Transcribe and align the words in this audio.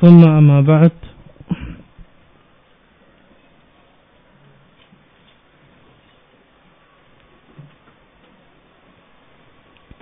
ثم 0.00 0.22
أما 0.24 0.60
بعد 0.66 0.94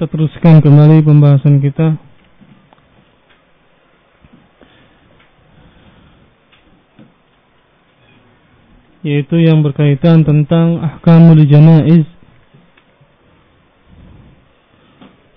Kita 0.01 0.09
teruskan 0.09 0.65
kembali 0.65 1.05
pembahasan 1.05 1.61
kita 1.61 2.01
yaitu 9.05 9.45
yang 9.45 9.61
berkaitan 9.61 10.25
tentang 10.25 10.81
ahkamul 10.81 11.45
janaiz 11.45 12.09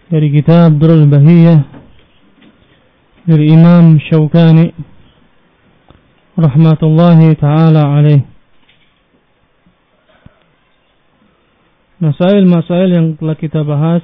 dari 0.08 0.32
kitab 0.32 0.80
Durul 0.80 1.12
Bahiyah 1.12 1.77
dari 3.29 3.53
Imam 3.53 4.01
Syaukani 4.01 4.73
rahmatullahi 6.33 7.37
taala 7.37 8.01
alaih. 8.01 8.25
Masail-masail 12.01 12.89
yang 12.89 13.07
telah 13.21 13.37
kita 13.37 13.61
bahas 13.69 14.01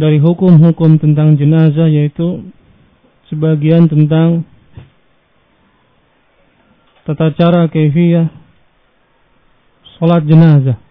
dari 0.00 0.16
hukum-hukum 0.16 0.96
tentang 0.96 1.36
jenazah 1.36 1.92
yaitu 1.92 2.40
sebagian 3.28 3.84
tentang 3.84 4.48
tata 7.04 7.36
cara 7.36 7.68
keifiyah 7.68 8.32
salat 10.00 10.24
jenazah. 10.24 10.89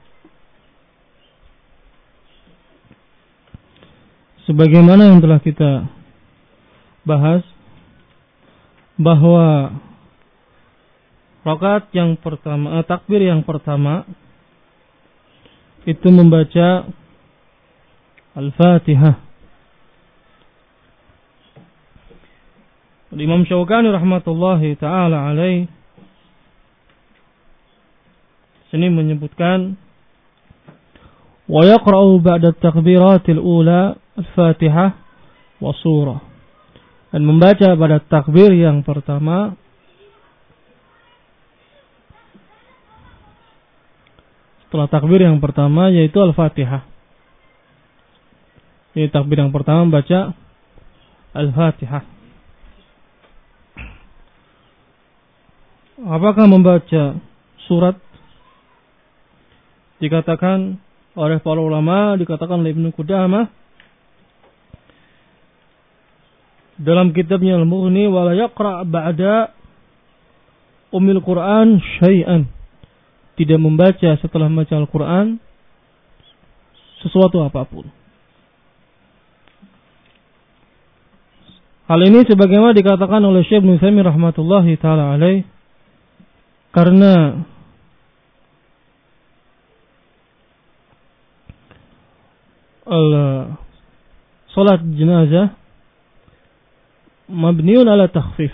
Sebagaimana 4.50 5.14
yang 5.14 5.22
telah 5.22 5.38
kita 5.38 5.86
bahas 7.06 7.46
bahwa 8.98 9.78
rakaat 11.46 11.94
yang 11.94 12.18
pertama, 12.18 12.82
eh, 12.82 12.86
takbir 12.90 13.22
yang 13.22 13.46
pertama 13.46 14.10
itu 15.86 16.10
membaca 16.10 16.90
Al-Fatihah. 18.34 19.22
Imam 23.10 23.42
Syaukani 23.46 23.90
rahmatullahi 23.90 24.78
taala 24.78 25.34
alaih 25.34 25.66
sini 28.70 28.86
menyebutkan 28.94 29.82
wa 31.50 31.62
yaqra'u 31.66 32.22
ba'da 32.22 32.54
takbiratil 32.54 33.42
ula 33.42 33.98
Al-Fatihah 34.20 35.00
wa 35.64 35.72
surah. 35.72 36.20
Dan 37.10 37.24
membaca 37.26 37.74
pada 37.74 37.98
takbir 38.04 38.52
yang 38.54 38.84
pertama 38.84 39.56
setelah 44.68 44.86
takbir 44.92 45.24
yang 45.24 45.40
pertama 45.42 45.90
yaitu 45.90 46.20
Al-Fatihah. 46.20 46.86
Jadi 48.94 49.08
takbir 49.10 49.40
yang 49.40 49.56
pertama 49.56 49.88
membaca 49.88 50.36
Al-Fatihah. 51.34 52.04
Apakah 56.00 56.46
membaca 56.48 57.20
surat 57.68 57.96
dikatakan 60.00 60.80
oleh 61.20 61.44
para 61.44 61.60
ulama 61.60 62.16
dikatakan 62.16 62.64
oleh 62.64 62.72
Ibnu 62.72 62.96
Qudamah 62.96 63.52
dalam 66.80 67.12
kitabnya 67.12 67.60
Al-Mughni 67.60 68.08
wala 68.08 68.32
yaqra 68.34 68.88
ba'da 68.88 69.52
umil 70.96 71.20
Quran 71.20 71.84
syai'an. 72.00 72.48
Tidak 73.36 73.60
membaca 73.60 74.16
setelah 74.20 74.48
membaca 74.48 74.80
Al-Quran 74.80 75.40
sesuatu 77.04 77.44
apa 77.44 77.64
pun. 77.68 77.88
Hal 81.90 82.00
ini 82.06 82.22
sebagaimana 82.22 82.78
dikatakan 82.78 83.24
oleh 83.26 83.42
Syekh 83.44 83.66
Ibnu 83.66 83.82
Utsaimin 83.82 84.06
rahmatullahi 84.06 84.78
taala 84.78 85.18
alaih 85.18 85.42
karena 86.70 87.42
al 92.86 93.08
salat 94.54 94.86
jenazah 94.94 95.59
mabniun 97.30 97.86
ala 97.86 98.10
takhfif. 98.10 98.52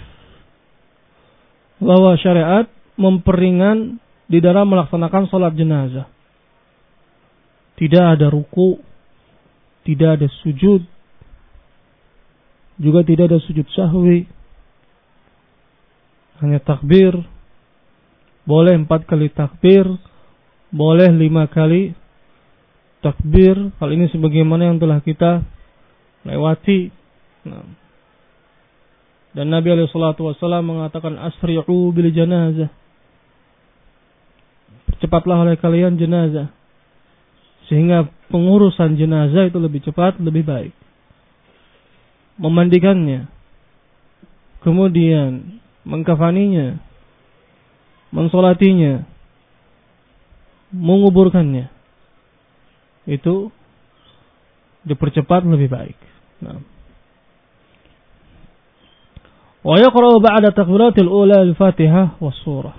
Bahwa 1.79 2.15
syariat 2.19 2.67
memperingan 2.99 3.99
di 4.27 4.39
dalam 4.43 4.67
melaksanakan 4.67 5.31
sholat 5.31 5.55
jenazah. 5.55 6.07
Tidak 7.75 8.05
ada 8.15 8.31
ruku, 8.31 8.79
tidak 9.83 10.19
ada 10.19 10.27
sujud, 10.43 10.87
juga 12.79 12.99
tidak 13.03 13.31
ada 13.31 13.39
sujud 13.43 13.67
sahwi. 13.75 14.27
Hanya 16.39 16.59
takbir, 16.63 17.15
boleh 18.47 18.75
empat 18.79 19.07
kali 19.07 19.31
takbir, 19.31 19.87
boleh 20.71 21.11
lima 21.11 21.47
kali 21.51 21.95
takbir. 23.03 23.55
Hal 23.79 23.89
ini 23.91 24.07
sebagaimana 24.11 24.71
yang 24.71 24.79
telah 24.79 24.99
kita 25.03 25.43
lewati. 26.23 26.91
Nah. 27.47 27.84
Dan 29.35 29.51
Nabi 29.51 29.67
alaihi 29.67 29.91
salatu 29.91 30.31
wasallam 30.31 30.63
mengatakan 30.63 31.19
asri'u 31.19 31.91
bil 31.91 32.07
janazah. 32.15 32.71
Percepatlah 34.87 35.43
oleh 35.43 35.59
kalian 35.59 35.99
jenazah. 35.99 36.55
Sehingga 37.67 38.07
pengurusan 38.31 38.95
jenazah 38.95 39.51
itu 39.51 39.59
lebih 39.59 39.83
cepat, 39.83 40.23
lebih 40.23 40.47
baik. 40.47 40.71
Memandikannya. 42.39 43.27
Kemudian 44.63 45.59
mengkafaninya. 45.83 46.79
Mensolatinya. 48.15 49.03
Menguburkannya. 50.71 51.67
Itu 53.03 53.51
dipercepat 54.87 55.43
lebih 55.43 55.67
baik. 55.67 55.99
Nah. 56.39 56.74
Wa 59.65 59.81
yaqra'u 59.81 60.21
ba'da 60.21 60.53
takbiratil 60.53 61.09
ula 61.09 61.41
al-Fatihah 61.41 62.21
بين 62.21 62.33
surah. 62.45 62.75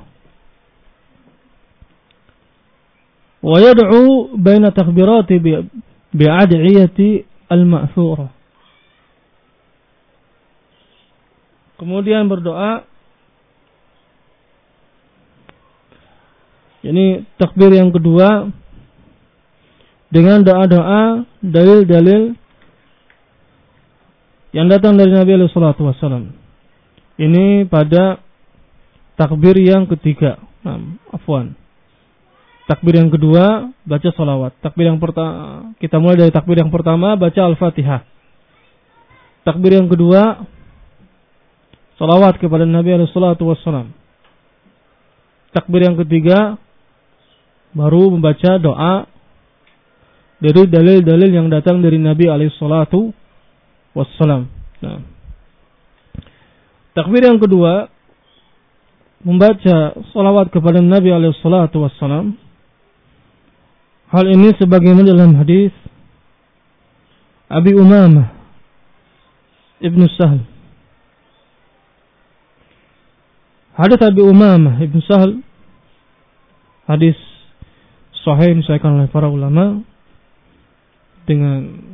Wa 3.42 3.58
yad'u 3.58 4.30
baina 4.38 4.70
takbirati 4.70 5.42
bi'ad'iyati 6.14 7.26
al-ma'thurah. 7.50 8.30
Kemudian 11.76 12.30
berdoa 12.30 12.86
Ini 16.86 17.26
takbir 17.34 17.74
yang 17.74 17.90
kedua 17.90 18.46
dengan 20.06 20.46
doa-doa 20.46 21.26
dalil-dalil 21.42 22.38
yang 24.54 24.70
datang 24.70 24.94
dari 24.94 25.10
Nabi 25.10 25.34
Alaihi 25.34 25.50
Wasallam. 25.50 26.45
Ini 27.16 27.64
pada 27.72 28.20
takbir 29.16 29.56
yang 29.56 29.88
ketiga. 29.88 30.36
Nah, 30.60 31.00
afwan. 31.08 31.56
Takbir 32.68 33.00
yang 33.00 33.08
kedua 33.08 33.72
baca 33.86 34.08
salawat. 34.12 34.52
Takbir 34.60 34.90
yang 34.90 35.00
pertama 35.00 35.70
kita 35.80 35.96
mulai 35.96 36.28
dari 36.28 36.32
takbir 36.34 36.60
yang 36.60 36.68
pertama 36.68 37.16
baca 37.16 37.40
Al-Fatihah. 37.40 38.02
Takbir 39.46 39.78
yang 39.78 39.86
kedua 39.86 40.44
salawat 41.96 42.36
kepada 42.42 42.68
Nabi 42.68 42.98
alaihi 42.98 43.08
wassalam. 43.16 43.94
Takbir 45.54 45.88
yang 45.88 45.96
ketiga 46.04 46.60
baru 47.72 48.12
membaca 48.12 48.60
doa 48.60 49.06
dari 50.36 50.68
dalil-dalil 50.68 51.30
yang 51.32 51.48
datang 51.48 51.80
dari 51.80 51.96
Nabi 51.96 52.28
alaihi 52.28 52.52
wassalam. 53.94 54.50
Nah. 54.84 55.15
Takbir 56.96 57.28
yang 57.28 57.36
kedua 57.36 57.92
membaca 59.20 59.92
salawat 60.16 60.48
kepada 60.48 60.80
Nabi 60.80 61.12
alaihi 61.12 61.36
salatu 61.44 61.84
wassalam. 61.84 62.32
Hal 64.08 64.24
ini 64.32 64.56
sebagaimana 64.56 65.12
dalam 65.12 65.36
hadis 65.36 65.76
Abi 67.52 67.76
Umamah 67.76 68.32
Ibnu 69.84 70.08
Sahal. 70.16 70.40
Hadis 73.76 74.00
Abi 74.00 74.22
Umamah 74.24 74.80
Ibnu 74.80 75.04
Sahal 75.04 75.44
hadis 76.88 77.18
sahih 78.24 78.56
disahkan 78.56 78.96
oleh 78.96 79.10
para 79.12 79.28
ulama 79.28 79.84
dengan 81.28 81.92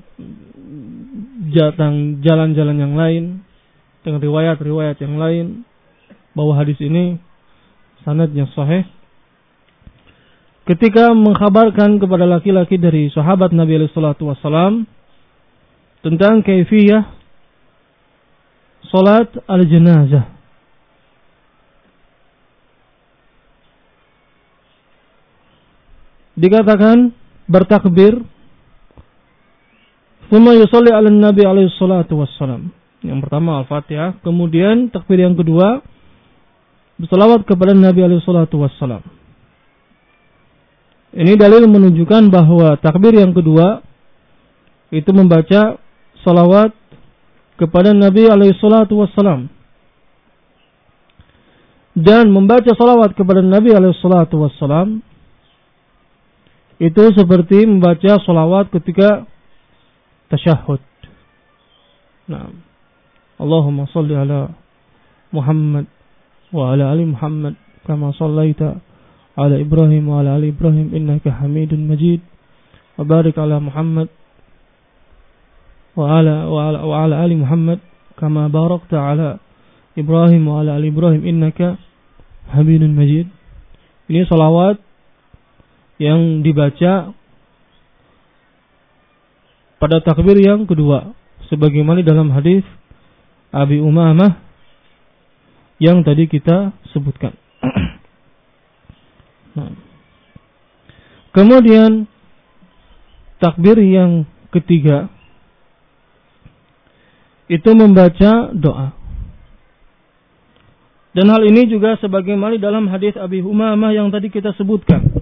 jalan-jalan 2.22 2.76
yang 2.76 2.94
lain 2.94 3.24
dengan 4.02 4.20
riwayat-riwayat 4.22 4.98
yang 4.98 5.14
lain 5.18 5.46
bahwa 6.34 6.58
hadis 6.58 6.78
ini 6.82 7.18
sanadnya 8.02 8.50
sahih 8.54 8.82
ketika 10.66 11.14
mengkhabarkan 11.14 12.02
kepada 12.02 12.26
laki-laki 12.26 12.78
dari 12.78 13.10
sahabat 13.14 13.54
Nabi 13.54 13.82
alaihi 13.82 13.94
salatu 13.94 14.30
wasalam 14.30 14.86
tentang 16.02 16.42
kaifiyah 16.42 17.22
salat 18.92 19.30
al-janazah. 19.48 20.28
Dikatakan 26.36 27.12
bertakbir 27.46 28.24
yusalli 30.32 30.90
ala 30.90 31.12
nabi 31.12 31.44
alaihi 31.44 31.72
salatu. 31.76 32.16
Yang 33.02 33.18
pertama 33.26 33.58
Al-Fatihah, 33.62 34.22
kemudian 34.22 34.86
takbir 34.94 35.18
yang 35.18 35.34
kedua 35.34 35.82
bersalawat 37.02 37.42
kepada 37.42 37.74
Nabi 37.74 38.06
alaihi 38.06 38.22
salatu. 38.22 38.62
Ini 41.12 41.34
dalil 41.34 41.66
menunjukkan 41.66 42.30
bahwa 42.30 42.78
takbir 42.78 43.18
yang 43.18 43.34
kedua 43.34 43.82
itu 44.94 45.10
membaca 45.10 45.82
salawat 46.22 46.70
kepada 47.58 47.90
Nabi 47.90 48.30
alaihi 48.30 48.54
salatu. 48.62 49.02
Dan 51.92 52.32
membaca 52.32 52.70
salawat 52.72 53.18
kepada 53.18 53.42
Nabi 53.42 53.74
alaihi 53.74 53.98
salatu 53.98 54.46
itu 56.82 57.02
seperti 57.18 57.66
membaca 57.66 58.18
salawat 58.22 58.70
ketika 58.70 59.26
tasyahud. 60.30 60.82
Nah, 62.30 62.71
Allahumma 63.42 63.90
salli 63.90 64.14
ala 64.14 64.54
Muhammad 65.34 65.90
wa 66.54 66.70
ala 66.70 66.94
ali 66.94 67.10
Muhammad 67.10 67.58
kama 67.82 68.14
sallaita 68.14 68.78
ala 69.34 69.58
Ibrahim 69.58 70.06
wa 70.06 70.22
ala 70.22 70.38
ali 70.38 70.54
Ibrahim 70.54 70.94
innaka 70.94 71.34
Hamidun 71.42 71.90
Majid. 71.90 72.22
Wa 72.94 73.02
barik 73.02 73.34
ala 73.34 73.58
Muhammad 73.58 74.06
wa 75.98 76.04
ala 76.08 76.46
wa 76.46 76.60
ala, 76.70 76.78
wa 76.86 76.94
ala 77.02 77.14
ali 77.24 77.36
Muhammad 77.36 77.82
kama 78.16 78.46
barakta 78.48 78.96
ala 78.96 79.42
Ibrahim 79.98 80.46
wa 80.46 80.62
ala 80.62 80.78
ali 80.78 80.94
Ibrahim 80.94 81.26
innaka 81.26 81.80
Hamidun 82.54 82.94
Majid. 82.94 83.26
Ini 84.06 84.28
salawat 84.28 84.78
yang 85.98 86.44
dibaca 86.46 87.14
pada 89.82 89.98
takbir 89.98 90.38
yang 90.38 90.62
kedua 90.68 91.10
sebagaimana 91.50 92.06
dalam 92.06 92.30
hadis 92.30 92.62
Abi 93.52 93.78
Umamah 93.78 94.40
yang 95.76 96.00
tadi 96.00 96.24
kita 96.24 96.72
sebutkan. 96.96 97.36
nah. 99.56 99.76
Kemudian 101.32 102.08
takbir 103.40 103.76
yang 103.80 104.24
ketiga 104.52 105.08
itu 107.52 107.70
membaca 107.76 108.52
doa. 108.56 108.96
Dan 111.12 111.28
hal 111.28 111.44
ini 111.44 111.68
juga 111.68 112.00
sebagaimana 112.00 112.56
dalam 112.56 112.88
hadis 112.88 113.12
Abi 113.20 113.44
Umamah 113.44 113.92
yang 113.92 114.08
tadi 114.08 114.32
kita 114.32 114.56
sebutkan. 114.56 115.12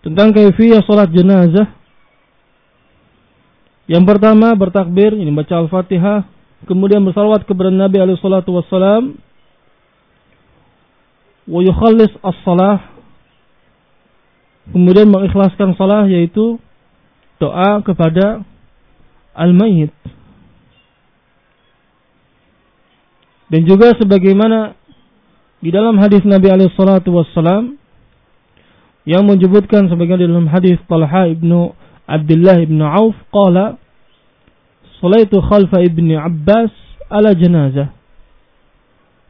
Tentang 0.00 0.32
kaifiyah 0.32 0.84
salat 0.84 1.12
jenazah 1.12 1.83
yang 3.84 4.08
pertama 4.08 4.56
bertakbir, 4.56 5.12
ini 5.12 5.28
baca 5.28 5.60
Al-Fatihah, 5.60 6.24
kemudian 6.64 7.04
bersalawat 7.04 7.44
kepada 7.44 7.68
Nabi 7.68 8.00
alaihi 8.00 8.20
salatu 8.20 8.56
wassalam. 8.56 9.20
Wa 11.44 11.60
yukhallis 11.60 12.12
as-salah. 12.24 12.80
Kemudian 14.72 15.12
mengikhlaskan 15.12 15.76
salah 15.76 16.08
yaitu 16.08 16.56
doa 17.36 17.84
kepada 17.84 18.40
al-mayyit. 19.36 19.92
Dan 23.52 23.68
juga 23.68 23.92
sebagaimana 24.00 24.72
di 25.60 25.68
dalam 25.68 26.00
hadis 26.00 26.24
Nabi 26.24 26.48
alaihi 26.48 26.72
salatu 26.72 27.12
wassalam 27.12 27.76
yang 29.04 29.28
menyebutkan 29.28 29.92
sebagaimana 29.92 30.24
dalam 30.24 30.48
hadis 30.48 30.80
Talha 30.88 31.28
ibnu 31.28 31.76
عبد 32.09 32.31
الله 32.31 32.57
بن 32.65 32.81
عوف 32.81 33.15
قال 33.31 33.75
صليت 35.01 35.35
خلف 35.35 35.75
ابن 35.75 36.15
عباس 36.15 36.71
على 37.11 37.35
جنازة 37.35 37.87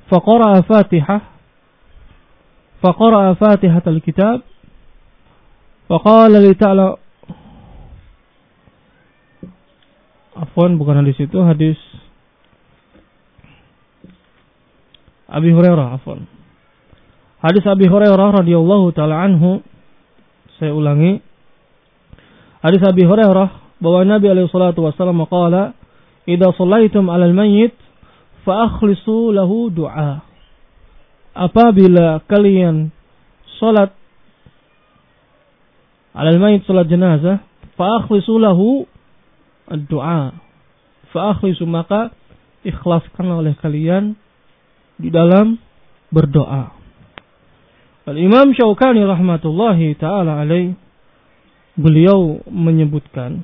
فقرأ 0.09 0.61
فاتحة 0.61 1.21
فقرأ 2.81 3.33
فاتحة 3.33 3.83
الكتاب 3.87 4.41
فقال 5.89 6.31
لي 6.31 6.53
تعالى 6.53 6.95
Afwan 10.39 10.79
bukan 10.79 11.03
hadis 11.03 11.19
itu 11.19 11.35
hadis 11.43 11.75
Abi 15.29 15.53
Hurairah 15.53 15.99
afwan. 15.99 16.25
Hadis 17.43 17.61
Abi 17.69 17.85
Hurairah 17.85 18.41
radhiyallahu 18.41 18.95
taala 18.97 19.19
anhu 19.29 19.61
saya 20.57 20.73
ulangi 20.73 21.21
Hadis 22.64 22.80
Abi 22.80 23.04
Hurairah 23.04 23.76
bahwa 23.76 24.00
Nabi 24.08 24.32
alaihi 24.32 24.48
salatu 24.48 24.88
wasallam 24.88 25.20
qala, 25.28 25.76
"Idza 26.24 26.48
shallaitum 26.56 27.12
'alal 27.12 27.36
mayyit 27.36 27.76
fa 28.48 28.72
akhlisu 28.72 29.36
lahu 29.36 29.68
du'a." 29.68 30.24
Apabila 31.36 32.24
kalian 32.24 32.88
salat 33.60 33.92
'alal 36.16 36.40
mayyit 36.40 36.64
salat 36.64 36.88
jenazah, 36.88 37.44
fa 37.76 38.00
akhlisu 38.00 38.40
lahu 38.40 38.88
doa. 39.68 40.32
Fa 41.12 41.36
akhlisu 41.36 41.68
maka 41.68 42.16
ikhlaskan 42.64 43.28
oleh 43.28 43.52
kalian 43.60 44.16
di 44.96 45.12
dalam 45.12 45.60
berdoa. 46.08 46.72
Al 48.08 48.16
Imam 48.16 48.56
Syaukani 48.56 49.04
rahmatullahi 49.04 49.96
taala 50.00 50.40
alaih 50.40 50.76
beliau 51.74 52.42
menyebutkan 52.46 53.42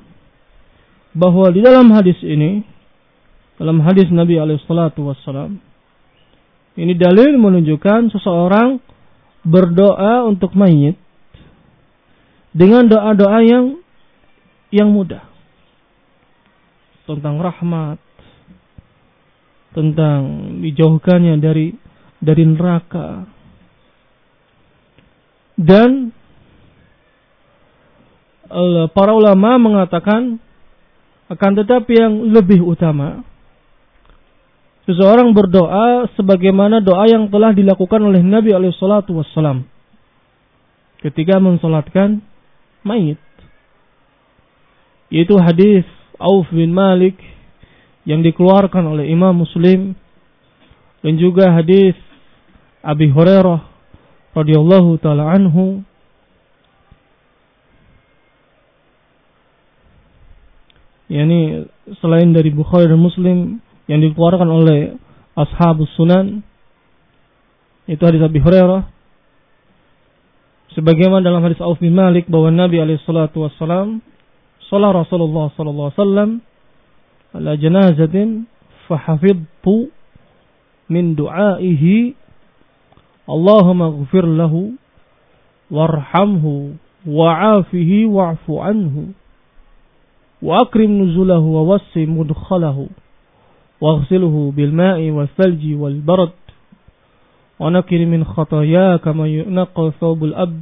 bahwa 1.11 1.51
di 1.51 1.59
dalam 1.59 1.91
hadis 1.91 2.17
ini 2.23 2.63
dalam 3.59 3.83
hadis 3.83 4.07
Nabi 4.09 4.39
alaihissalatu 4.39 5.03
ini 6.79 6.95
dalil 6.95 7.35
menunjukkan 7.35 8.15
seseorang 8.15 8.79
berdoa 9.43 10.23
untuk 10.23 10.55
mayit 10.55 10.95
dengan 12.55 12.87
doa-doa 12.87 13.39
yang 13.43 13.65
yang 14.71 14.87
mudah. 14.91 15.27
Tentang 17.03 17.43
rahmat 17.43 17.99
tentang 19.75 20.19
dijauhkannya 20.63 21.35
dari 21.43 21.75
dari 22.23 22.43
neraka. 22.47 23.27
Dan 25.59 26.15
para 28.91 29.15
ulama 29.15 29.55
mengatakan 29.57 30.39
akan 31.31 31.51
tetapi 31.63 31.93
yang 31.95 32.13
lebih 32.35 32.59
utama 32.59 33.23
seseorang 34.83 35.31
berdoa 35.31 36.11
sebagaimana 36.19 36.83
doa 36.83 37.07
yang 37.07 37.31
telah 37.31 37.55
dilakukan 37.55 38.01
oleh 38.03 38.19
Nabi 38.19 38.51
alaihi 38.51 38.75
salatu 38.75 39.15
wassalam 39.15 39.63
ketika 40.99 41.39
mensolatkan 41.39 42.19
mayit 42.83 43.21
yaitu 45.07 45.39
hadis 45.39 45.87
Auf 46.19 46.51
bin 46.51 46.75
Malik 46.75 47.15
yang 48.03 48.25
dikeluarkan 48.25 48.91
oleh 48.91 49.09
Imam 49.09 49.33
Muslim 49.33 49.95
dan 51.01 51.13
juga 51.17 51.53
hadis 51.53 51.95
Abi 52.81 53.09
Hurairah 53.09 53.61
radhiyallahu 54.33 54.97
taala 54.99 55.29
anhu 55.31 55.85
yakni 61.11 61.67
selain 61.99 62.31
dari 62.31 62.55
Bukhari 62.55 62.87
dan 62.87 63.03
Muslim 63.03 63.59
yang 63.91 63.99
dikeluarkan 63.99 64.47
oleh 64.47 64.95
ashabus 65.35 65.91
sunan 65.99 66.39
itu 67.91 67.99
hadis 67.99 68.23
Abi 68.23 68.39
Hurairah. 68.39 68.87
Sebagaimana 70.71 71.27
dalam 71.27 71.43
hadis 71.43 71.59
Auf 71.59 71.83
bin 71.83 71.91
Malik 71.91 72.31
bahwa 72.31 72.47
Nabi 72.47 72.79
alaihi 72.79 73.03
salatu 73.03 73.43
wasallam 73.43 73.99
salat 74.71 74.95
Rasulullah 74.95 75.51
sallallahu 75.59 75.91
alaihi 75.91 75.99
wasallam 75.99 76.29
ala 77.35 77.51
janazatin 77.59 78.47
fahafidtu 78.87 79.91
min 80.87 81.19
du'aihi. 81.19 82.15
Allahumma 83.27 83.91
ghfir 83.99 84.23
lahu 84.23 84.79
warhamhu 85.67 86.79
wa'afihi 87.03 88.07
wa'fu 88.07 88.53
anhu 88.63 89.11
وأكرم 90.41 90.91
نزله 91.01 91.39
ووسع 91.39 92.01
مدخله 92.01 92.87
واغسله 93.81 94.53
بالماء 94.55 95.09
والثلج 95.09 95.63
والبرد. 95.81 96.37
ونكر 97.59 98.05
من 98.05 98.23
خطاياه 98.23 98.97
كما 98.97 99.27
ينقى 99.27 99.91
ثوب 99.99 100.23
الأب 100.23 100.61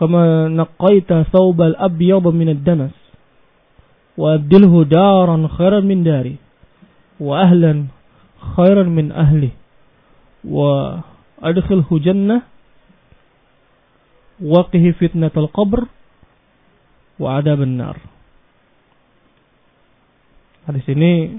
كما 0.00 0.48
نقيت 0.48 1.12
ثوب 1.32 1.62
الأبيض 1.62 2.28
من 2.28 2.48
الدنس. 2.48 2.94
وأبدله 4.16 4.84
دارا 4.84 5.48
خيرا 5.48 5.80
من 5.80 6.04
داري 6.04 6.36
وأهلا 7.20 7.84
خيرا 8.56 8.82
من 8.82 9.12
أهله. 9.12 9.52
وأدخله 10.44 11.88
جنة 11.92 12.42
وقه 14.44 14.94
فتنة 15.00 15.34
القبر 15.36 15.80
وعذاب 17.20 17.62
النار. 17.62 17.96
Hadis 20.66 20.82
ini 20.90 21.38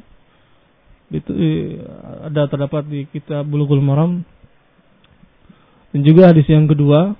itu 1.12 1.32
ada 2.24 2.48
terdapat 2.48 2.88
di 2.88 3.08
kitab 3.12 3.48
Bulughul 3.48 3.84
Maram 3.84 4.24
dan 5.92 6.02
juga 6.04 6.32
hadis 6.32 6.48
yang 6.52 6.68
kedua 6.68 7.16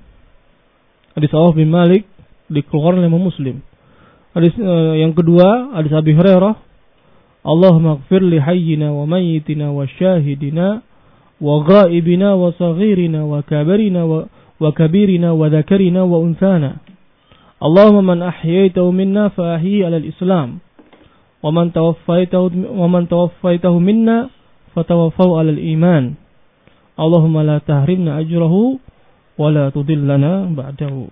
hadis 1.16 1.32
Auf 1.32 1.56
bin 1.56 1.72
Malik 1.72 2.04
dikeluarkan 2.52 3.04
oleh 3.04 3.12
Muslim. 3.12 3.64
Hadis 4.32 4.56
uh, 4.60 4.96
yang 4.96 5.16
kedua 5.16 5.76
hadis 5.76 5.92
Abi 5.96 6.16
Hurairah 6.16 6.56
Allahumma 7.48 8.04
ighfir 8.04 8.24
li 8.28 8.40
hayyina 8.44 8.92
wa 8.92 9.08
mayyitina 9.08 9.72
wa 9.72 9.88
syahidina 9.88 10.84
wa 11.40 11.56
ghaibina 11.64 12.36
wa 12.36 12.52
saghirina 12.52 13.24
wa 13.24 13.40
kabirina 13.40 14.04
wa, 14.04 14.28
wa 14.60 14.70
kabirina 14.76 15.32
wa 15.32 15.48
dhakarina 15.48 16.04
wa 16.04 16.20
unthana. 16.20 16.84
Allahumma 17.64 18.16
man 18.16 18.20
ahyaitahu 18.28 18.92
minna 18.92 19.32
fa 19.32 19.56
ahyi 19.56 19.88
al-islam 19.88 20.60
wa 21.48 22.88
man 22.88 23.08
tawaffaytahu 23.08 23.78
minna 23.80 24.28
fatawaffahu 24.76 25.40
ala 25.40 25.56
al-iman. 25.56 26.20
Allahumma 26.98 27.46
la 27.46 27.58
tahrimna 27.64 28.20
ajrahu 28.20 28.82
wa 29.38 29.48
la 29.54 29.72
tudillana 29.72 30.50
ba'dahu. 30.52 31.08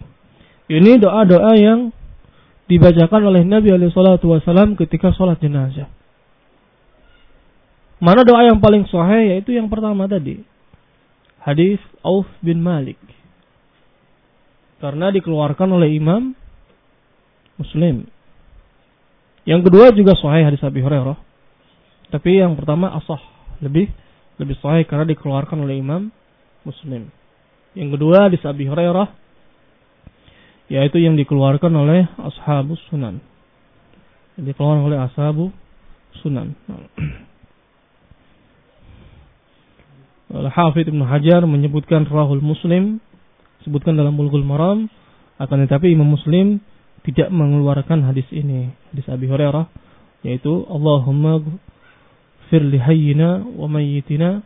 Ini 0.66 0.98
doa-doa 0.98 1.54
yang 1.56 1.94
dibacakan 2.66 3.30
oleh 3.30 3.46
Nabi 3.46 3.70
alaihi 3.70 3.94
salatu 3.94 4.34
wasallam 4.34 4.74
ketika 4.74 5.14
sholat 5.14 5.38
jenazah. 5.38 5.86
Mana 8.02 8.26
doa 8.26 8.44
yang 8.44 8.60
paling 8.60 8.90
sahih 8.90 9.38
yaitu 9.38 9.56
yang 9.56 9.70
pertama 9.70 10.10
tadi. 10.10 10.42
Hadis 11.40 11.78
Auf 12.02 12.26
bin 12.42 12.60
Malik. 12.66 12.98
Karena 14.82 15.14
dikeluarkan 15.14 15.70
oleh 15.70 15.94
Imam 15.94 16.34
Muslim. 17.62 18.10
Yang 19.46 19.70
kedua 19.70 19.94
juga 19.94 20.18
sahih 20.18 20.50
hadis 20.50 20.62
Abi 20.66 20.82
Hurairah. 20.82 21.18
Tapi 22.10 22.42
yang 22.42 22.58
pertama 22.58 22.94
asah, 22.98 23.22
lebih 23.62 23.90
lebih 24.42 24.58
sahih 24.60 24.84
karena 24.90 25.06
dikeluarkan 25.06 25.62
oleh 25.62 25.78
Imam 25.80 26.10
Muslim. 26.66 27.14
Yang 27.78 27.90
kedua 27.98 28.28
hadis 28.30 28.42
Abi 28.44 28.66
Hurairah 28.66 29.08
yaitu 30.66 30.98
yang 30.98 31.14
dikeluarkan 31.14 31.70
oleh 31.70 32.10
Ashabus 32.18 32.82
Sunan. 32.90 33.22
Yang 34.36 34.46
dikeluarkan 34.54 34.84
oleh 34.90 34.98
Ashabu 34.98 35.54
Sunan. 36.26 36.58
Al-Hafidh 40.36 40.90
Ibn 40.90 41.06
Hajar 41.06 41.46
menyebutkan 41.46 42.10
Rahul 42.10 42.42
Muslim 42.42 42.98
sebutkan 43.62 43.94
dalam 43.96 44.18
Bulughul 44.18 44.44
Maram 44.44 44.90
akan 45.38 45.58
tetapi 45.64 45.94
Imam 45.94 46.12
Muslim 46.12 46.60
tidak 47.06 47.30
mengeluarkan 47.30 48.02
hadis 48.02 48.26
ini 48.34 48.74
hadis 48.92 49.06
Abi 49.08 49.30
Hurairah 49.30 49.70
yaitu 50.26 50.66
Allahumma 50.66 51.38
fir 52.50 52.66
li 52.66 52.82
hayyina 52.82 53.46
wa 53.46 53.70
mayyitina 53.70 54.42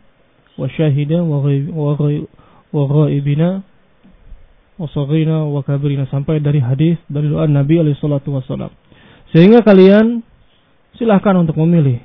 wa 0.60 0.68
syahida 0.68 1.24
wa 1.24 1.40
ghaibina 2.84 3.64
wa 4.76 4.86
saghina 4.92 5.48
wa 5.48 5.64
kabirina. 5.64 6.04
Sampai 6.12 6.44
dari 6.44 6.60
hadis 6.60 7.00
dari 7.08 7.32
doa 7.32 7.48
Nabi 7.48 7.80
alaihi 7.80 7.96
salatu 7.96 8.36
wasallam 8.36 8.68
sehingga 9.32 9.64
kalian 9.64 10.20
silahkan 11.00 11.40
untuk 11.40 11.56
memilih. 11.56 12.04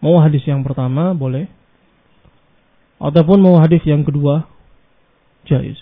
Mau 0.00 0.16
hadis 0.16 0.40
yang 0.48 0.64
pertama 0.64 1.12
boleh 1.12 1.44
ataupun 2.96 3.36
mau 3.44 3.60
hadis 3.60 3.84
yang 3.84 4.00
kedua 4.00 4.48
jais. 5.44 5.76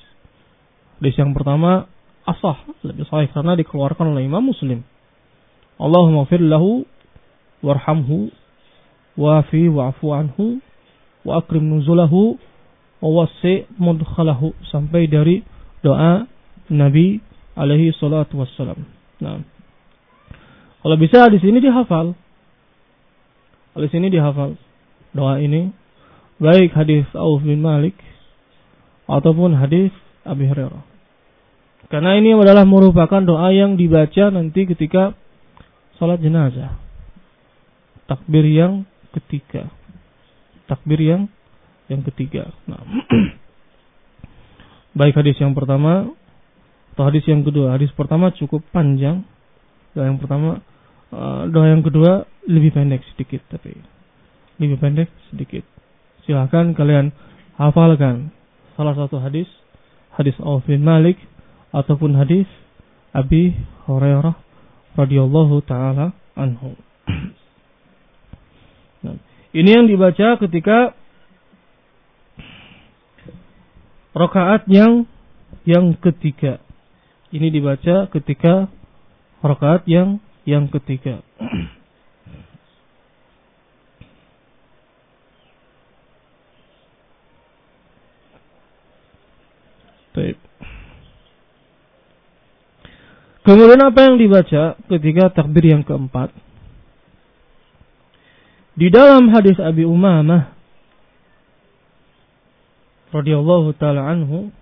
Hadis 0.98 1.14
yang 1.14 1.30
pertama 1.30 1.86
asah 2.28 2.60
lebih 2.84 3.08
sahih 3.08 3.32
karena 3.32 3.56
dikeluarkan 3.56 4.12
oleh 4.12 4.28
Imam 4.28 4.44
Muslim. 4.44 4.84
Allahumma 5.80 6.28
fir 6.28 6.42
lahu 6.42 6.84
warhamhu 7.64 8.28
wafi 9.16 9.66
wa'fu 9.72 10.06
anhu 10.12 10.60
wa 11.24 11.40
akrim 11.40 11.66
nuzulahu 11.66 12.38
wa 13.00 13.08
wasi 13.22 13.66
mudkhalahu 13.78 14.54
sampai 14.70 15.06
dari 15.06 15.42
doa 15.82 16.26
Nabi 16.68 17.22
alaihi 17.56 17.94
salatu 17.96 18.42
wassalam. 18.42 18.84
Nah. 19.22 19.42
Kalau 20.78 20.96
bisa 20.98 21.26
di 21.30 21.38
sini 21.42 21.58
dihafal. 21.58 22.14
Di 23.78 23.88
sini 23.94 24.10
dihafal 24.10 24.58
doa 25.14 25.38
ini 25.38 25.70
baik 26.42 26.74
hadis 26.74 27.06
Auf 27.14 27.42
bin 27.46 27.62
Malik 27.62 27.94
ataupun 29.06 29.54
hadis 29.54 29.94
Abi 30.26 30.50
Hurairah. 30.50 30.97
Karena 31.88 32.20
ini 32.20 32.36
adalah 32.36 32.68
merupakan 32.68 33.24
doa 33.24 33.48
yang 33.48 33.80
dibaca 33.80 34.28
nanti 34.28 34.68
ketika 34.68 35.16
salat 35.96 36.20
jenazah. 36.20 36.76
Takbir 38.04 38.44
yang 38.44 38.84
ketiga. 39.16 39.72
Takbir 40.68 41.00
yang 41.00 41.22
yang 41.88 42.04
ketiga. 42.04 42.52
Nah. 42.68 42.84
baik 44.98 45.14
hadis 45.14 45.38
yang 45.40 45.56
pertama 45.56 46.12
atau 46.92 47.04
hadis 47.08 47.24
yang 47.24 47.40
kedua. 47.40 47.72
Hadis 47.72 47.88
pertama 47.96 48.34
cukup 48.36 48.60
panjang. 48.68 49.24
Doa 49.96 50.04
yang 50.12 50.20
pertama, 50.20 50.60
eh, 51.12 51.42
doa 51.48 51.66
yang 51.72 51.80
kedua 51.80 52.28
lebih 52.48 52.72
pendek 52.72 53.04
sedikit 53.12 53.44
tapi 53.52 53.76
lebih 54.56 54.80
pendek 54.80 55.08
sedikit 55.30 55.62
silahkan 56.24 56.72
kalian 56.72 57.12
hafalkan 57.60 58.32
salah 58.74 58.96
satu 58.96 59.20
hadis 59.20 59.46
hadis 60.16 60.34
Auf 60.40 60.64
bin 60.64 60.82
Malik 60.82 61.20
ataupun 61.72 62.16
hadis 62.16 62.48
Abi 63.12 63.56
Hurairah 63.88 64.36
radhiyallahu 64.96 65.62
taala 65.64 66.16
anhu. 66.36 66.76
Ini 69.48 69.70
yang 69.80 69.86
dibaca 69.88 70.36
ketika 70.44 70.92
rakaat 74.12 74.68
yang 74.68 75.08
yang 75.64 75.96
ketiga. 75.96 76.60
Ini 77.32 77.48
dibaca 77.52 78.08
ketika 78.12 78.68
rakaat 79.40 79.88
yang 79.88 80.20
yang 80.44 80.68
ketiga. 80.68 81.24
Baik. 90.18 90.34
Kemudian 93.48 93.80
apa 93.80 94.04
yang 94.04 94.20
dibaca 94.20 94.76
ketika 94.92 95.32
takbir 95.32 95.72
yang 95.72 95.80
keempat? 95.80 96.28
Di 98.76 98.92
dalam 98.92 99.32
hadis 99.32 99.56
Abi 99.56 99.88
Umamah 99.88 100.52
radhiyallahu 103.08 103.72
taala 103.80 104.04
anhu 104.04 104.52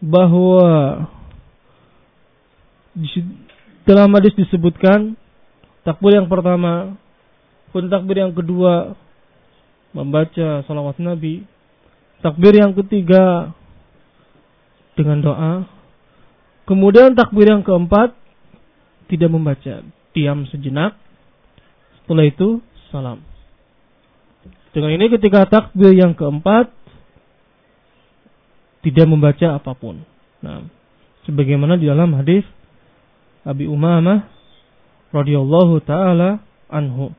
bahwa 0.00 1.04
dalam 3.84 4.08
hadis 4.16 4.32
disebutkan 4.40 5.12
takbir 5.84 6.16
yang 6.16 6.26
pertama 6.32 6.96
pun 7.68 7.84
takbir 7.92 8.24
yang 8.24 8.32
kedua 8.32 8.96
membaca 9.92 10.64
salawat 10.64 10.96
Nabi 10.96 11.44
Takbir 12.18 12.50
yang 12.50 12.74
ketiga 12.74 13.54
dengan 14.98 15.22
doa. 15.22 15.77
Kemudian 16.68 17.16
takbir 17.16 17.48
yang 17.48 17.64
keempat 17.64 18.12
tidak 19.08 19.32
membaca, 19.32 19.80
diam 20.12 20.44
sejenak. 20.52 21.00
Setelah 22.04 22.28
itu 22.28 22.60
salam. 22.92 23.24
Dengan 24.76 24.92
ini 24.92 25.08
ketika 25.08 25.48
takbir 25.48 25.96
yang 25.96 26.12
keempat 26.12 26.68
tidak 28.84 29.06
membaca 29.08 29.56
apa 29.56 29.72
pun. 29.72 30.04
Nah, 30.44 30.68
sebagaimana 31.24 31.80
di 31.80 31.88
dalam 31.88 32.12
hadis 32.14 32.44
Abi 33.48 33.64
Umamah 33.64 34.28
radhiyallahu 35.08 35.80
taala 35.88 36.44
anhu. 36.68 37.16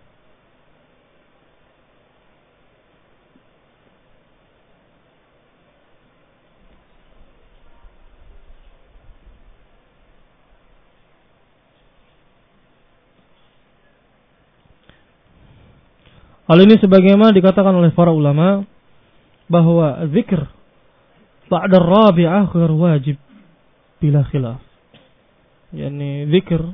Hal 16.50 16.65
ini 16.65 16.82
sebagaimana 16.82 17.29
dikatakan 17.29 17.77
oleh 17.77 17.94
para 17.94 18.10
ulama 18.10 18.65
bahwa 19.46 20.01
zikr 20.10 20.50
ba'da 21.46 21.77
rabi'ah 21.77 22.50
ghair 22.50 22.74
wajib 22.74 23.18
bila 24.01 24.25
khilaf. 24.34 24.58
Yani 25.70 26.25
zikr 26.34 26.74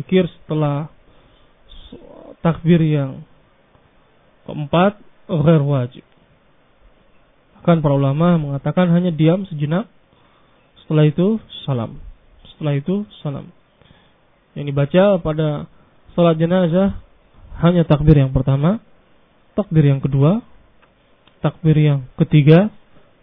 zikir 0.00 0.24
setelah 0.32 0.88
takbir 2.40 2.80
yang 2.80 3.20
keempat 4.48 4.96
ghair 5.28 5.60
wajib. 5.60 6.04
Bahkan 7.60 7.84
para 7.84 7.94
ulama 8.00 8.40
mengatakan 8.40 8.88
hanya 8.96 9.12
diam 9.12 9.44
sejenak 9.44 9.92
setelah 10.80 11.04
itu 11.04 11.36
salam. 11.68 12.00
Setelah 12.48 12.72
itu 12.80 13.04
salam. 13.20 13.52
Yang 14.56 14.72
dibaca 14.72 15.20
pada 15.20 15.68
salat 16.16 16.40
jenazah 16.40 16.96
hanya 17.60 17.88
takbir 17.88 18.16
yang 18.20 18.32
pertama, 18.36 18.80
takbir 19.56 19.88
yang 19.88 20.00
kedua, 20.02 20.44
takbir 21.40 21.76
yang 21.76 22.04
ketiga, 22.20 22.68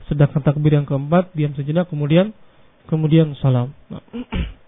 sedangkan 0.10 0.42
takbir 0.42 0.74
yang 0.74 0.90
keempat 0.90 1.30
diam 1.38 1.54
sejenak 1.54 1.90
kemudian 1.90 2.34
kemudian 2.90 3.38
salam. 3.40 3.72
Nah. 3.88 4.04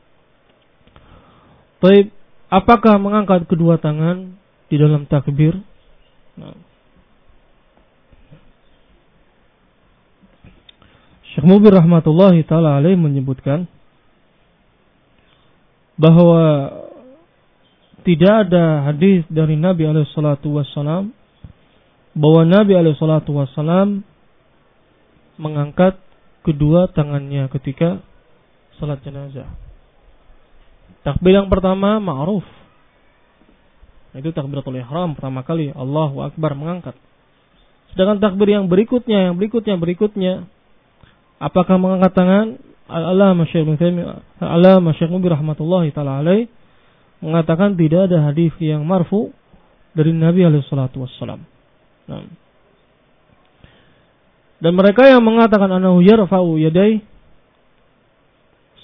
Apakah 2.56 3.02
mengangkat 3.02 3.50
kedua 3.52 3.82
tangan 3.82 4.38
di 4.70 4.80
dalam 4.80 5.06
takbir? 5.10 5.60
Nah. 6.38 6.56
Syekh 11.36 11.44
Mubir 11.44 11.76
rahmatullahi 11.76 12.48
taala 12.48 12.80
alaih 12.80 12.96
menyebutkan 12.96 13.68
bahwa 16.00 16.72
tidak 18.06 18.48
ada 18.48 18.86
hadis 18.86 19.26
dari 19.34 19.58
Nabi 19.58 19.90
alaihi 19.90 20.06
salatu 20.14 20.54
wassalam 20.54 21.10
bahwa 22.14 22.46
Nabi 22.46 22.78
alaihi 22.78 23.02
salatu 23.02 23.34
wassalam 23.34 24.06
mengangkat 25.42 25.98
kedua 26.46 26.88
tangannya 26.94 27.50
ketika 27.50 28.00
salat 28.78 29.02
jenazah. 29.02 29.50
Takbir 31.02 31.34
yang 31.34 31.50
pertama 31.50 31.98
ma'ruf. 31.98 32.46
Itu 34.16 34.32
takbiratul 34.32 34.80
ihram 34.80 35.18
pertama 35.18 35.44
kali 35.44 35.74
Allahu 35.76 36.24
akbar 36.24 36.56
mengangkat. 36.56 36.96
Sedangkan 37.92 38.22
takbir 38.22 38.54
yang 38.54 38.72
berikutnya, 38.72 39.28
yang 39.28 39.36
berikutnya, 39.36 39.76
berikutnya 39.76 40.34
apakah 41.42 41.76
mengangkat 41.82 42.14
tangan? 42.16 42.48
Allah 42.86 43.34
Syekh 43.50 45.10
Mubir 45.10 45.34
rahmatullahi 45.34 45.90
taala 45.90 46.22
alaih 46.22 46.46
mengatakan 47.26 47.74
tidak 47.74 48.08
ada 48.12 48.30
hadis 48.30 48.54
yang 48.62 48.86
marfu 48.86 49.34
dari 49.98 50.14
Nabi 50.14 50.46
alaihi 50.46 50.68
salatu 50.70 51.02
wassalam. 51.02 51.42
Nah. 52.06 52.26
Dan 54.62 54.72
mereka 54.78 55.10
yang 55.10 55.26
mengatakan 55.26 55.68
anahu 55.68 56.00
yarfa'u 56.06 56.62
yadai 56.62 57.04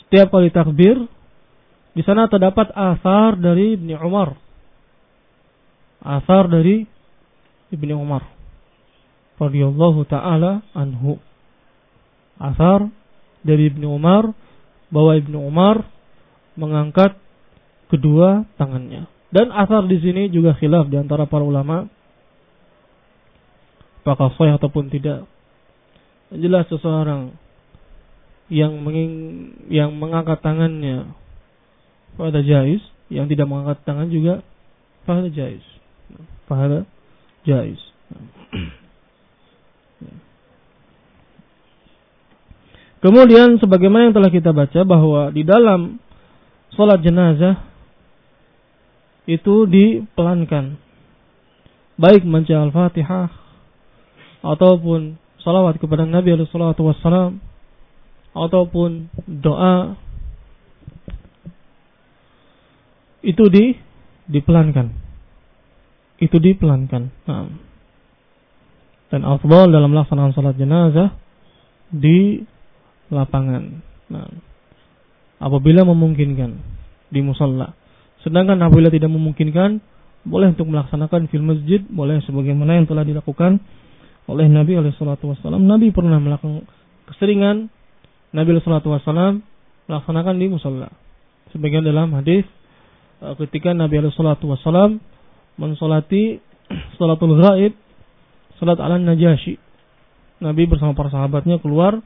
setiap 0.04 0.28
kali 0.34 0.52
takbir 0.52 1.00
di 1.92 2.02
sana 2.04 2.28
terdapat 2.28 2.72
asar 2.76 3.40
dari 3.40 3.80
Ibnu 3.80 3.96
Umar. 4.00 4.36
Asar 6.02 6.50
dari 6.50 6.84
Ibnu 7.72 7.94
Umar 7.96 8.28
radhiyallahu 9.40 10.06
taala 10.12 10.62
anhu. 10.76 11.18
Asar 12.42 12.92
dari 13.42 13.72
Ibnu 13.72 13.88
Umar 13.90 14.34
bahwa 14.92 15.16
Ibnu 15.16 15.40
Umar 15.40 15.88
mengangkat 16.60 17.16
kedua 17.92 18.48
tangannya. 18.56 19.12
Dan 19.32 19.52
asar 19.52 19.88
di 19.88 20.00
sini 20.00 20.32
juga 20.32 20.56
khilaf 20.56 20.88
di 20.88 21.00
antara 21.00 21.28
para 21.28 21.44
ulama 21.44 21.88
apakah 24.02 24.34
sahih 24.36 24.58
ataupun 24.58 24.90
tidak. 24.90 25.30
Jelas 26.32 26.68
seseorang 26.72 27.36
yang 28.52 28.76
menging, 28.84 29.14
yang 29.72 29.96
mengangkat 29.96 30.40
tangannya 30.44 31.12
pada 32.20 32.44
jais, 32.44 32.84
yang 33.08 33.28
tidak 33.32 33.48
mengangkat 33.48 33.80
tangan 33.88 34.08
juga 34.12 34.44
pada 35.08 35.28
jais. 35.32 35.64
Pada 36.48 36.84
jais. 37.48 37.80
Kemudian 43.02 43.58
sebagaimana 43.58 44.12
yang 44.12 44.16
telah 44.16 44.30
kita 44.30 44.54
baca 44.54 44.82
bahwa 44.86 45.34
di 45.34 45.42
dalam 45.42 45.98
sholat 46.78 47.02
jenazah 47.02 47.71
itu 49.32 49.64
dipelankan. 49.64 50.76
Baik 51.96 52.28
membaca 52.28 52.56
Al-Fatihah 52.68 53.30
ataupun 54.44 55.16
salawat 55.40 55.80
kepada 55.80 56.04
Nabi 56.04 56.36
alaihi 56.36 56.52
salatu 56.52 56.84
ataupun 58.32 59.08
doa 59.28 59.96
itu 63.22 63.46
di 63.48 63.78
dipelankan. 64.28 64.88
Itu 66.18 66.38
dipelankan. 66.38 67.04
Nah. 67.30 67.50
Dan 69.12 69.28
afdal 69.28 69.70
dalam 69.70 69.92
melaksanakan 69.92 70.32
salat 70.34 70.58
jenazah 70.58 71.14
di 71.92 72.42
lapangan. 73.14 73.84
Nah. 74.10 74.30
Apabila 75.42 75.86
memungkinkan 75.86 76.58
di 77.10 77.20
musalla. 77.22 77.81
Sedangkan 78.22 78.58
apabila 78.62 78.94
tidak 78.94 79.10
memungkinkan, 79.10 79.82
boleh 80.22 80.54
untuk 80.54 80.70
melaksanakan 80.70 81.26
film 81.34 81.50
masjid, 81.50 81.82
boleh 81.90 82.22
sebagaimana 82.26 82.78
yang 82.78 82.86
telah 82.86 83.02
dilakukan 83.02 83.58
oleh 84.30 84.46
Nabi 84.46 84.78
alaihi 84.78 84.94
salatu 84.98 85.34
wasallam. 85.34 85.66
Nabi 85.66 85.90
pernah 85.90 86.22
melakukan 86.22 86.70
keseringan 87.10 87.74
Nabi 88.32 88.50
alaihi 88.54 88.66
salatu 88.66 88.94
wasallam 88.94 89.42
melaksanakan 89.90 90.36
di 90.38 90.46
musola. 90.48 90.90
Sebagian 91.52 91.82
dalam 91.82 92.14
hadis 92.14 92.46
eh, 93.26 93.34
ketika 93.42 93.74
Nabi 93.74 94.06
alaihi 94.06 94.14
salatu 94.14 94.46
wasallam 94.54 95.02
mensolati 95.58 96.38
salatul 97.02 97.42
ghaib, 97.42 97.74
salat 98.62 98.78
ala 98.78 99.02
najasyi. 99.02 99.58
Nabi 100.42 100.70
bersama 100.70 100.94
para 100.94 101.10
sahabatnya 101.10 101.62
keluar 101.62 102.02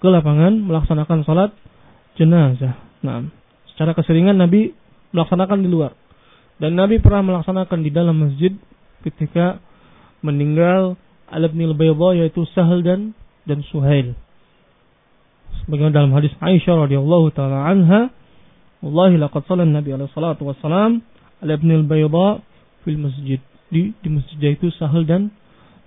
ke 0.00 0.08
lapangan 0.08 0.56
melaksanakan 0.56 1.24
salat 1.24 1.50
jenazah. 2.16 2.76
Nah, 3.04 3.28
secara 3.72 3.96
keseringan 3.96 4.36
Nabi 4.36 4.72
melaksanakan 5.12 5.58
di 5.62 5.68
luar. 5.68 5.92
Dan 6.58 6.76
Nabi 6.76 6.98
pernah 7.00 7.22
melaksanakan 7.24 7.78
di 7.80 7.90
dalam 7.92 8.16
masjid 8.18 8.52
ketika 9.06 9.60
meninggal 10.24 10.94
Al-Ibnil 11.32 11.74
Bayda 11.76 12.24
yaitu 12.24 12.44
Sahal 12.52 12.84
dan 12.84 13.16
dan 13.48 13.64
Suhail. 13.72 14.14
Sebagaimana 15.64 15.94
dalam 15.94 16.12
hadis 16.12 16.32
Aisyah 16.38 16.88
radhiyallahu 16.88 17.34
taala 17.34 17.66
anha, 17.66 18.10
"Wallahi 18.84 19.18
laqad 19.18 19.46
shalla 19.48 19.66
Nabi 19.66 19.94
alaihi 19.94 20.12
salatu 20.12 20.48
wassalam 20.48 21.02
Al-Ibnil 21.40 21.86
Bayda 21.88 22.42
fil 22.84 22.98
masjid." 23.00 23.40
Di 23.72 23.96
di 24.04 24.08
masjid 24.12 24.52
itu 24.52 24.68
Sahal 24.76 25.08
dan 25.08 25.32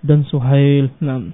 dan 0.01 0.25
Suhail. 0.27 0.89
Nah. 1.01 1.29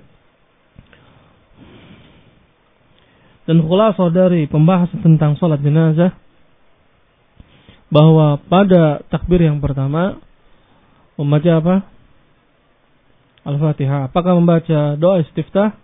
Dan 3.50 3.58
khulasah 3.66 4.14
dari 4.14 4.46
pembahasan 4.46 5.02
tentang 5.02 5.36
salat 5.42 5.60
jenazah 5.66 6.14
bahwa 7.92 8.40
pada 8.48 9.04
takbir 9.12 9.44
yang 9.44 9.60
pertama 9.60 10.24
membaca 11.20 11.52
apa? 11.60 11.76
Al-Fatihah. 13.44 14.08
Apakah 14.08 14.40
membaca 14.40 14.96
doa 14.96 15.20
istiftah? 15.20 15.76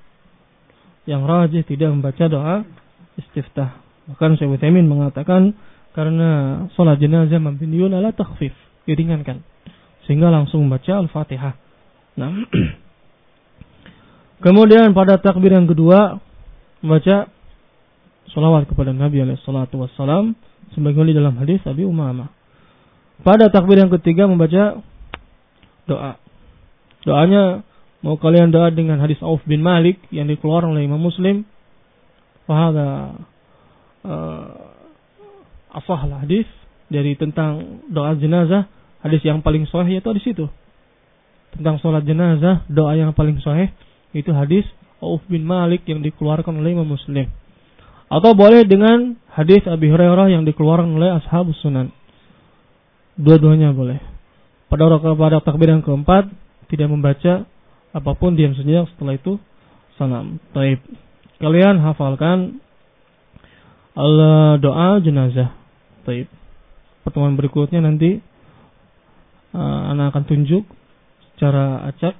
Yang 1.03 1.21
rajih 1.27 1.63
tidak 1.67 1.89
membaca 1.91 2.23
doa 2.31 2.63
istiftah. 3.19 3.83
Bahkan 4.07 4.39
Syekh 4.39 4.55
Utsaimin 4.55 4.87
mengatakan 4.87 5.51
karena 5.91 6.63
sholat 6.79 6.95
jenazah 7.01 7.43
mabniun 7.43 7.91
ala 7.91 8.15
takhfif, 8.15 8.55
diringankan. 8.87 9.43
Sehingga 10.07 10.31
langsung 10.31 10.63
membaca 10.63 11.03
Al-Fatihah. 11.03 11.59
Nah, 12.15 12.31
kemudian 14.45 14.95
pada 14.95 15.19
takbir 15.19 15.51
yang 15.51 15.67
kedua 15.67 16.23
membaca 16.79 17.27
salawat 18.31 18.69
kepada 18.69 18.93
Nabi 18.93 19.23
alaihi 19.23 19.41
salatu 19.43 19.81
wassalam 19.81 20.37
sebagaimana 20.75 21.15
dalam 21.15 21.35
hadis 21.39 21.63
Abi 21.63 21.87
Umamah. 21.87 22.31
Pada 23.21 23.49
takbir 23.49 23.79
yang 23.79 23.91
ketiga 23.91 24.25
membaca 24.25 24.81
doa. 25.87 26.19
Doanya 27.07 27.63
mau 28.03 28.19
kalian 28.19 28.51
doa 28.51 28.69
dengan 28.69 28.99
hadis 28.99 29.17
Auf 29.23 29.41
bin 29.47 29.63
Malik 29.63 29.99
yang 30.11 30.27
dikeluarkan 30.27 30.75
oleh 30.75 30.85
Imam 30.85 31.01
Muslim. 31.01 31.47
Fahada 32.47 33.19
uh, 34.07 34.67
asah 35.75 36.01
hadis 36.23 36.47
dari 36.87 37.19
tentang 37.19 37.83
doa 37.91 38.15
jenazah 38.15 38.65
hadis 39.03 39.21
yang 39.23 39.43
paling 39.43 39.67
sahih 39.67 39.99
itu 39.99 40.09
di 40.15 40.21
situ 40.23 40.45
tentang 41.53 41.79
sholat 41.83 42.03
jenazah 42.07 42.63
doa 42.71 42.95
yang 42.95 43.11
paling 43.11 43.39
sahih 43.43 43.71
itu 44.15 44.31
hadis 44.31 44.63
Auf 44.97 45.21
bin 45.29 45.45
Malik 45.45 45.85
yang 45.85 46.01
dikeluarkan 46.01 46.57
oleh 46.57 46.73
Imam 46.73 46.87
Muslim 46.87 47.29
atau 48.07 48.31
boleh 48.31 48.63
dengan 48.63 49.19
hadis 49.35 49.63
Abi 49.67 49.91
Hurairah 49.91 50.31
yang 50.31 50.47
dikeluarkan 50.47 50.95
oleh 50.95 51.19
Ashabus 51.19 51.59
Sunan. 51.59 51.91
Dua-duanya 53.19 53.75
boleh. 53.75 53.99
pada 54.67 54.99
pada 54.99 55.39
takbir 55.39 55.71
yang 55.71 55.83
keempat 55.83 56.27
tidak 56.67 56.91
membaca 56.91 57.47
apa 57.95 58.11
pun 58.19 58.35
diam 58.35 58.51
sejenak 58.55 58.91
setelah 58.95 59.15
itu 59.15 59.39
salam. 59.95 60.39
Taib. 60.51 60.79
Kalian 61.39 61.81
hafalkan 61.81 62.59
Allah 63.97 64.61
doa 64.61 65.01
jenazah. 65.01 65.55
Taib. 66.05 66.29
Pertemuan 67.01 67.39
berikutnya 67.39 67.81
nanti 67.81 68.19
uh, 69.55 69.81
anak 69.91 70.13
akan 70.13 70.23
tunjuk 70.27 70.63
secara 71.33 71.87
acak 71.89 72.15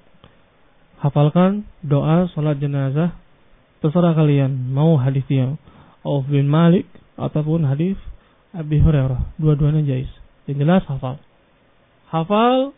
hafalkan 0.98 1.66
doa 1.86 2.26
salat 2.34 2.58
jenazah 2.58 3.14
terserah 3.82 4.18
kalian 4.18 4.74
mau 4.74 4.98
hadis 4.98 5.26
yang 5.30 5.62
Auf 6.08 6.24
bin 6.32 6.48
Malik 6.48 6.88
ataupun 7.20 7.68
hadis 7.68 8.00
Abi 8.56 8.80
Hurairah 8.80 9.36
dua-duanya 9.36 9.84
jais 9.84 10.08
yang 10.48 10.64
jelas 10.64 10.88
hafal 10.88 11.20
hafal 12.08 12.72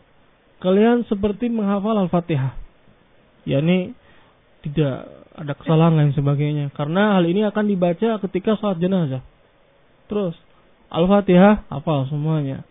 kalian 0.60 1.06
seperti 1.08 1.48
menghafal 1.48 1.96
Al-Fatihah. 1.96 2.54
yakni 3.48 3.96
tidak 4.60 5.08
ada 5.32 5.52
kesalahan 5.56 5.96
dan 5.96 6.12
sebagainya. 6.12 6.68
Karena 6.76 7.16
hal 7.16 7.24
ini 7.24 7.48
akan 7.48 7.64
dibaca 7.64 8.20
ketika 8.28 8.60
salat 8.60 8.76
jenazah. 8.76 9.24
Terus 10.06 10.36
Al-Fatihah 10.92 11.64
hafal 11.72 12.06
semuanya. 12.12 12.62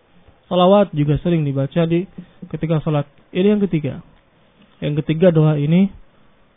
Salawat 0.46 0.94
juga 0.94 1.18
sering 1.22 1.42
dibaca 1.42 1.82
di 1.86 2.06
ketika 2.50 2.78
salat. 2.82 3.06
Ini 3.34 3.58
yang 3.58 3.62
ketiga. 3.66 4.02
Yang 4.78 5.02
ketiga 5.04 5.34
doa 5.34 5.58
ini 5.58 5.90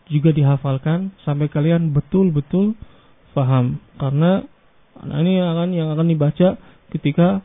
juga 0.09 0.33
dihafalkan 0.35 1.15
sampai 1.25 1.49
kalian 1.49 1.95
betul-betul 1.95 2.77
paham. 3.33 3.81
Karena 3.97 4.45
ini 5.01 5.41
akan 5.41 5.69
yang 5.73 5.89
akan 5.93 6.07
dibaca 6.07 6.55
ketika 6.93 7.41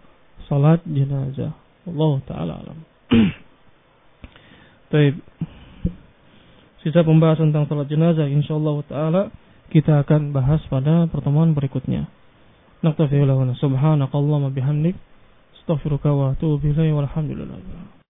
salat 0.47 0.85
jenazah. 0.85 1.57
Allah 1.89 2.13
taala 2.29 2.53
alam. 2.61 2.79
Baik. 4.93 5.15
Sisa 6.85 7.03
pembahasan 7.03 7.51
tentang 7.51 7.67
salat 7.67 7.89
jenazah 7.89 8.29
insyaallah 8.29 8.77
taala 8.87 9.23
kita 9.69 10.01
akan 10.01 10.33
bahas 10.33 10.65
pada 10.73 11.09
pertemuan 11.09 11.53
berikutnya. 11.53 12.09
Naktafi 12.81 13.21
lahu 13.27 13.45
subhanakallahumma 13.59 14.55
bihamdik 14.55 14.97
astaghfiruka 15.61 16.09
wa 16.09 16.33
atubu 16.33 16.63
ilaik 16.65 16.95
walhamdulillah. 16.95 17.98